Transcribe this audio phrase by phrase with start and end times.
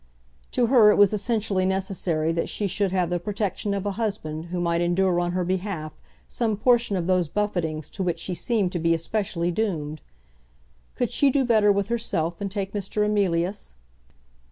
[0.53, 4.45] To her it was essentially necessary that she should have the protection of a husband
[4.45, 5.91] who might endure on her behalf
[6.27, 10.01] some portion of those buffetings to which she seemed to be especially doomed.
[10.95, 13.05] Could she do better with herself than take Mr.
[13.05, 13.75] Emilius?